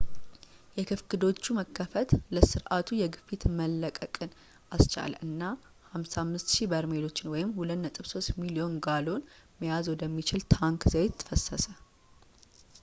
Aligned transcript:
የክፍክዶቹ 0.77 1.49
መከፈት 1.57 2.11
ለስርዓቱ 2.35 2.87
የግፊት 2.99 3.41
መለቀቅን 3.59 4.31
አስቻለ 4.75 5.11
እና 5.27 5.41
55,000 5.99 6.67
በርሜሎችን 6.71 7.31
2.3 7.57 8.31
ሚሊዮን 8.41 8.79
ጋሎን 8.87 9.27
መያዝ 9.63 9.87
ወደሚችል 9.93 10.43
ታንክ 10.55 10.81
ዘይት 10.95 11.27
ፈሰሰ 11.29 11.67